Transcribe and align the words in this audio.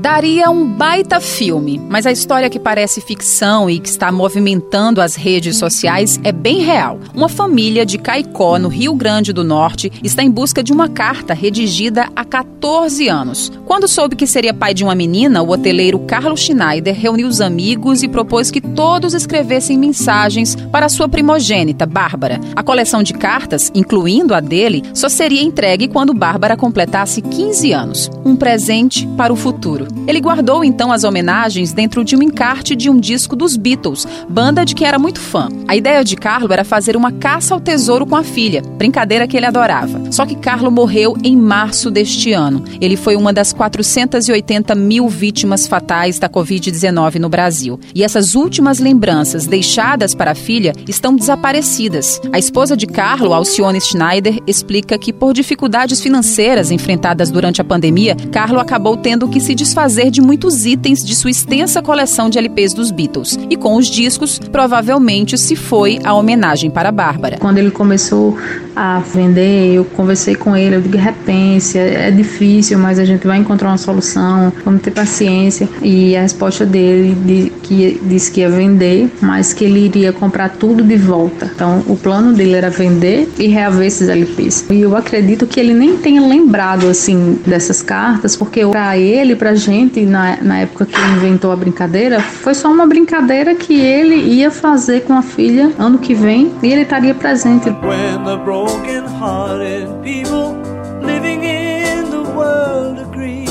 Daria 0.00 0.48
um 0.48 0.66
baita 0.66 1.20
filme, 1.20 1.78
mas 1.78 2.06
a 2.06 2.10
história 2.10 2.48
que 2.48 2.58
parece 2.58 3.02
ficção 3.02 3.68
e 3.68 3.78
que 3.78 3.90
está 3.90 4.10
movimentando 4.10 4.98
as 4.98 5.14
redes 5.14 5.58
sociais 5.58 6.18
é 6.24 6.32
bem 6.32 6.60
real. 6.60 6.98
Uma 7.14 7.28
família 7.28 7.84
de 7.84 7.98
Caicó, 7.98 8.58
no 8.58 8.68
Rio 8.68 8.94
Grande 8.94 9.30
do 9.30 9.44
Norte, 9.44 9.92
está 10.02 10.22
em 10.22 10.30
busca 10.30 10.62
de 10.62 10.72
uma 10.72 10.88
carta 10.88 11.34
redigida 11.34 12.08
há 12.16 12.24
14 12.24 13.08
anos. 13.08 13.52
Quando 13.66 13.86
soube 13.86 14.16
que 14.16 14.26
seria 14.26 14.54
pai 14.54 14.72
de 14.72 14.82
uma 14.82 14.94
menina, 14.94 15.42
o 15.42 15.50
hoteleiro 15.50 15.98
Carlos 15.98 16.40
Schneider 16.40 16.98
reuniu 16.98 17.28
os 17.28 17.42
amigos 17.42 18.02
e 18.02 18.08
propôs 18.08 18.50
que 18.50 18.62
todos 18.62 19.12
escrevessem 19.12 19.76
mensagens 19.76 20.54
para 20.72 20.88
sua 20.88 21.10
primogênita, 21.10 21.84
Bárbara. 21.84 22.40
A 22.56 22.62
coleção 22.62 23.02
de 23.02 23.12
cartas, 23.12 23.70
incluindo 23.74 24.34
a 24.34 24.40
dele, 24.40 24.82
só 24.94 25.10
seria 25.10 25.42
entregue 25.42 25.88
quando 25.88 26.14
Bárbara 26.14 26.56
completasse 26.56 27.20
15 27.20 27.72
anos. 27.72 28.10
Um 28.24 28.34
presente 28.34 29.06
para 29.08 29.30
o 29.30 29.36
futuro. 29.36 29.89
Ele 30.06 30.20
guardou 30.20 30.64
então 30.64 30.92
as 30.92 31.04
homenagens 31.04 31.72
dentro 31.72 32.04
de 32.04 32.16
um 32.16 32.22
encarte 32.22 32.76
de 32.76 32.88
um 32.88 32.98
disco 32.98 33.36
dos 33.36 33.56
Beatles, 33.56 34.06
banda 34.28 34.64
de 34.64 34.74
que 34.74 34.84
era 34.84 34.98
muito 34.98 35.20
fã. 35.20 35.48
A 35.66 35.76
ideia 35.76 36.04
de 36.04 36.16
Carlo 36.16 36.52
era 36.52 36.64
fazer 36.64 36.96
uma 36.96 37.12
caça 37.12 37.52
ao 37.52 37.60
tesouro 37.60 38.06
com 38.06 38.16
a 38.16 38.22
filha, 38.22 38.62
brincadeira 38.78 39.26
que 39.26 39.36
ele 39.36 39.46
adorava. 39.46 40.00
Só 40.10 40.24
que 40.24 40.34
Carlo 40.34 40.70
morreu 40.70 41.16
em 41.22 41.36
março 41.36 41.90
deste 41.90 42.32
ano. 42.32 42.64
Ele 42.80 42.96
foi 42.96 43.16
uma 43.16 43.32
das 43.32 43.52
480 43.52 44.74
mil 44.74 45.08
vítimas 45.08 45.66
fatais 45.66 46.18
da 46.18 46.28
Covid-19 46.28 47.16
no 47.16 47.28
Brasil. 47.28 47.78
E 47.94 48.02
essas 48.02 48.34
últimas 48.34 48.78
lembranças 48.78 49.46
deixadas 49.46 50.14
para 50.14 50.32
a 50.32 50.34
filha 50.34 50.72
estão 50.88 51.14
desaparecidas. 51.14 52.20
A 52.32 52.38
esposa 52.38 52.76
de 52.76 52.86
Carlo, 52.86 53.34
Alcione 53.34 53.80
Schneider, 53.80 54.38
explica 54.46 54.98
que 54.98 55.12
por 55.12 55.34
dificuldades 55.34 56.00
financeiras 56.00 56.70
enfrentadas 56.70 57.30
durante 57.30 57.60
a 57.60 57.64
pandemia, 57.64 58.16
Carlo 58.32 58.60
acabou 58.60 58.96
tendo 58.96 59.28
que 59.28 59.40
se 59.40 59.54
desfazer 59.54 59.79
desfazer 59.80 60.10
de 60.10 60.20
muitos 60.20 60.66
itens 60.66 61.02
de 61.02 61.14
sua 61.14 61.30
extensa 61.30 61.80
coleção 61.80 62.28
de 62.28 62.36
LPs 62.36 62.74
dos 62.74 62.90
Beatles. 62.90 63.38
E 63.48 63.56
com 63.56 63.76
os 63.76 63.86
discos, 63.86 64.38
provavelmente 64.38 65.38
se 65.38 65.56
foi 65.56 65.98
a 66.04 66.12
homenagem 66.12 66.70
para 66.70 66.92
Bárbara. 66.92 67.38
Quando 67.38 67.56
ele 67.56 67.70
começou 67.70 68.36
a 68.76 68.98
vender, 68.98 69.74
eu 69.74 69.84
conversei 69.84 70.34
com 70.34 70.54
ele, 70.54 70.76
eu 70.76 70.82
digo, 70.82 70.98
repense, 70.98 71.78
é 71.78 72.10
difícil, 72.10 72.78
mas 72.78 72.98
a 72.98 73.04
gente 73.06 73.26
vai 73.26 73.38
encontrar 73.38 73.68
uma 73.68 73.78
solução, 73.78 74.52
vamos 74.64 74.82
ter 74.82 74.90
paciência. 74.90 75.66
E 75.82 76.14
a 76.14 76.22
resposta 76.22 76.66
dele 76.66 77.14
de, 77.24 77.52
que 77.62 78.00
disse 78.04 78.30
que 78.30 78.40
ia 78.40 78.50
vender, 78.50 79.10
mas 79.22 79.54
que 79.54 79.64
ele 79.64 79.86
iria 79.86 80.12
comprar 80.12 80.50
tudo 80.50 80.82
de 80.82 80.96
volta. 80.96 81.50
Então, 81.54 81.82
o 81.88 81.96
plano 81.96 82.34
dele 82.34 82.54
era 82.54 82.68
vender 82.68 83.28
e 83.38 83.46
reaver 83.46 83.86
esses 83.86 84.08
LPs. 84.08 84.66
E 84.70 84.82
eu 84.82 84.94
acredito 84.94 85.46
que 85.46 85.58
ele 85.58 85.72
nem 85.72 85.96
tenha 85.96 86.20
lembrado 86.20 86.86
assim 86.86 87.38
dessas 87.46 87.80
cartas, 87.80 88.36
porque 88.36 88.66
para 88.66 88.98
ele, 88.98 89.34
pra 89.34 89.54
gente 89.70 90.04
na, 90.04 90.36
na 90.42 90.58
época 90.58 90.84
que 90.84 90.94
ele 90.94 91.12
inventou 91.12 91.52
a 91.52 91.56
brincadeira, 91.56 92.20
foi 92.20 92.54
só 92.54 92.70
uma 92.70 92.86
brincadeira 92.86 93.54
que 93.54 93.78
ele 93.78 94.16
ia 94.16 94.50
fazer 94.50 95.02
com 95.02 95.14
a 95.14 95.22
filha 95.22 95.72
ano 95.78 95.98
que 95.98 96.12
vem 96.12 96.52
e 96.62 96.72
ele 96.72 96.82
estaria 96.82 97.14
presente. 97.14 97.70
When 97.70 98.24
the 98.24 98.36
broken 98.44 99.04
hearted 99.20 99.88
people 100.02 100.56
living 101.00 101.44
in 101.44 102.10
the 102.10 102.28
world 102.34 103.00
agree, 103.00 103.46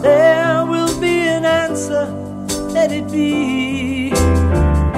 there 0.00 0.64
will 0.66 0.94
be 0.98 1.28
an 1.28 1.44
answer, 1.44 2.08
let 2.72 2.90
it 2.90 3.04
be. 3.10 4.12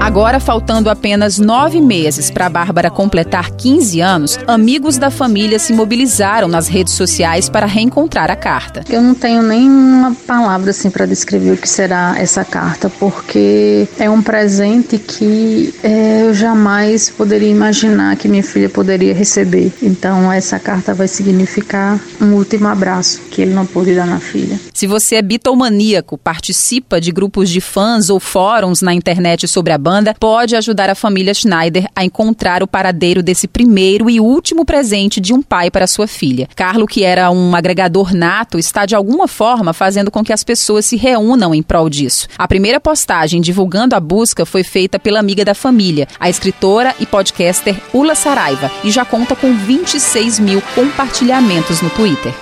Agora, 0.00 0.40
faltando 0.40 0.88
apenas 0.88 1.38
nove 1.38 1.78
meses 1.78 2.30
para 2.30 2.46
a 2.46 2.48
Bárbara 2.48 2.90
completar 2.90 3.50
15 3.50 4.00
anos, 4.00 4.38
amigos 4.46 4.96
da 4.96 5.10
família 5.10 5.58
se 5.58 5.74
mobilizaram 5.74 6.48
nas 6.48 6.68
redes 6.68 6.94
sociais 6.94 7.50
para 7.50 7.66
reencontrar 7.66 8.30
a 8.30 8.34
carta. 8.34 8.82
Eu 8.88 9.02
não 9.02 9.14
tenho 9.14 9.42
nenhuma 9.42 10.16
palavra 10.26 10.70
assim 10.70 10.90
para 10.90 11.04
descrever 11.04 11.52
o 11.52 11.56
que 11.56 11.68
será 11.68 12.14
essa 12.16 12.44
carta, 12.46 12.88
porque 12.88 13.86
é 13.98 14.08
um 14.08 14.22
presente 14.22 14.98
que 14.98 15.74
é, 15.82 16.22
eu 16.22 16.34
jamais 16.34 17.10
poderia 17.10 17.50
imaginar 17.50 18.16
que 18.16 18.26
minha 18.26 18.42
filha 18.42 18.70
poderia 18.70 19.14
receber. 19.14 19.70
Então, 19.82 20.32
essa 20.32 20.58
carta 20.58 20.94
vai 20.94 21.08
significar 21.08 22.00
um 22.20 22.32
último 22.32 22.68
abraço 22.68 23.20
que 23.30 23.42
ele 23.42 23.52
não 23.52 23.66
pôde 23.66 23.94
dar 23.94 24.06
na 24.06 24.18
filha. 24.18 24.58
Se 24.80 24.86
você 24.86 25.16
é 25.16 25.22
bitomaníaco, 25.22 26.16
participa 26.16 26.98
de 26.98 27.12
grupos 27.12 27.50
de 27.50 27.60
fãs 27.60 28.08
ou 28.08 28.18
fóruns 28.18 28.80
na 28.80 28.94
internet 28.94 29.46
sobre 29.46 29.74
a 29.74 29.76
banda, 29.76 30.16
pode 30.18 30.56
ajudar 30.56 30.88
a 30.88 30.94
família 30.94 31.34
Schneider 31.34 31.86
a 31.94 32.02
encontrar 32.02 32.62
o 32.62 32.66
paradeiro 32.66 33.22
desse 33.22 33.46
primeiro 33.46 34.08
e 34.08 34.18
último 34.18 34.64
presente 34.64 35.20
de 35.20 35.34
um 35.34 35.42
pai 35.42 35.70
para 35.70 35.86
sua 35.86 36.06
filha. 36.06 36.48
Carlo, 36.56 36.86
que 36.86 37.04
era 37.04 37.30
um 37.30 37.54
agregador 37.54 38.14
nato, 38.14 38.58
está 38.58 38.86
de 38.86 38.94
alguma 38.94 39.28
forma 39.28 39.74
fazendo 39.74 40.10
com 40.10 40.24
que 40.24 40.32
as 40.32 40.42
pessoas 40.42 40.86
se 40.86 40.96
reúnam 40.96 41.54
em 41.54 41.62
prol 41.62 41.90
disso. 41.90 42.26
A 42.38 42.48
primeira 42.48 42.80
postagem 42.80 43.42
divulgando 43.42 43.94
a 43.94 44.00
busca 44.00 44.46
foi 44.46 44.64
feita 44.64 44.98
pela 44.98 45.20
amiga 45.20 45.44
da 45.44 45.52
família, 45.52 46.08
a 46.18 46.30
escritora 46.30 46.94
e 46.98 47.04
podcaster 47.04 47.76
Ula 47.92 48.14
Saraiva, 48.14 48.70
e 48.82 48.90
já 48.90 49.04
conta 49.04 49.36
com 49.36 49.54
26 49.54 50.38
mil 50.38 50.62
compartilhamentos 50.74 51.82
no 51.82 51.90
Twitter. 51.90 52.32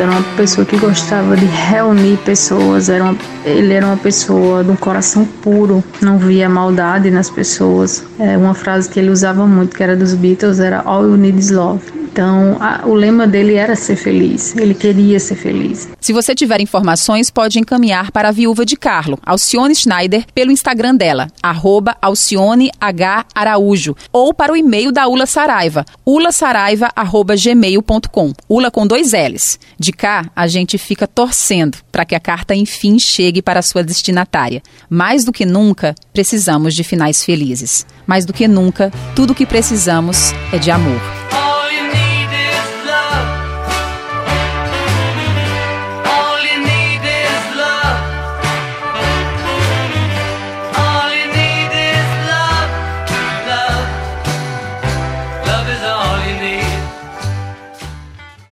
Era 0.00 0.10
uma 0.10 0.22
pessoa 0.34 0.66
que 0.66 0.78
gostava 0.78 1.36
de 1.36 1.44
reunir 1.44 2.16
pessoas, 2.24 2.88
era 2.88 3.04
uma, 3.04 3.16
ele 3.44 3.74
era 3.74 3.84
uma 3.84 3.96
pessoa 3.96 4.64
de 4.64 4.70
um 4.70 4.76
coração 4.76 5.26
puro, 5.42 5.84
não 6.00 6.18
via 6.18 6.48
maldade 6.48 7.10
nas 7.10 7.28
pessoas. 7.28 8.02
É 8.18 8.36
uma 8.36 8.54
frase 8.54 8.88
que 8.88 8.98
ele 8.98 9.10
usava 9.10 9.46
muito, 9.46 9.76
que 9.76 9.82
era 9.82 9.94
dos 9.94 10.14
Beatles, 10.14 10.58
era 10.58 10.80
All 10.80 11.04
You 11.04 11.16
Need 11.16 11.38
Is 11.38 11.50
Love. 11.50 11.82
Então, 12.12 12.56
a, 12.60 12.82
o 12.86 12.94
lema 12.94 13.26
dele 13.26 13.54
era 13.54 13.74
ser 13.76 13.96
feliz. 13.96 14.54
Ele 14.56 14.74
queria 14.74 15.18
ser 15.20 15.36
feliz. 15.36 15.88
Se 16.00 16.12
você 16.12 16.34
tiver 16.34 16.60
informações, 16.60 17.30
pode 17.30 17.60
encaminhar 17.60 18.10
para 18.10 18.30
a 18.30 18.32
viúva 18.32 18.66
de 18.66 18.76
Carlo, 18.76 19.16
Alcione 19.24 19.76
Schneider, 19.76 20.24
pelo 20.34 20.50
Instagram 20.50 20.96
dela, 20.96 21.28
arroba 21.42 21.96
Alcione 22.02 22.70
H. 22.80 23.26
Araújo, 23.34 23.94
ou 24.12 24.32
para 24.34 24.52
o 24.52 24.56
e-mail 24.56 24.90
da 24.90 25.06
Ula 25.06 25.26
Saraiva, 25.26 25.84
ulasaraiva.gmail.com. 26.04 28.32
Ula 28.48 28.68
com 28.70 28.86
dois 28.86 29.12
L's. 29.12 29.58
De 29.78 29.92
cá, 29.92 30.30
a 30.34 30.48
gente 30.48 30.78
fica 30.78 31.06
torcendo 31.06 31.78
para 31.92 32.04
que 32.04 32.16
a 32.16 32.20
carta 32.20 32.54
enfim 32.54 32.98
chegue 32.98 33.40
para 33.40 33.62
sua 33.62 33.84
destinatária. 33.84 34.62
Mais 34.88 35.24
do 35.24 35.32
que 35.32 35.46
nunca, 35.46 35.94
precisamos 36.12 36.74
de 36.74 36.82
finais 36.82 37.22
felizes. 37.22 37.86
Mais 38.06 38.24
do 38.24 38.32
que 38.32 38.48
nunca, 38.48 38.90
tudo 39.14 39.30
o 39.30 39.34
que 39.34 39.46
precisamos 39.46 40.32
é 40.52 40.58
de 40.58 40.72
amor. 40.72 41.19